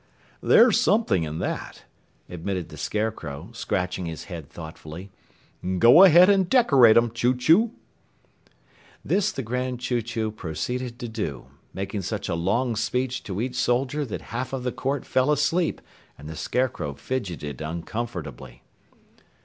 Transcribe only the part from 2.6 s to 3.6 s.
the Scarecrow,